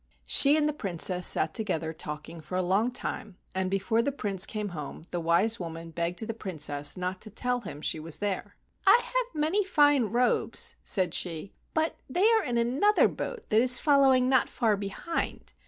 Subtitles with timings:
[0.25, 4.47] She and the Princess sat together talking for a long time, and before the Prince
[4.47, 8.55] came home the wise woman begged the Princess not to tell him she was there.
[8.87, 13.77] "I have many fine robes," said she, "but they are in another boat that is
[13.77, 15.53] following not far behind.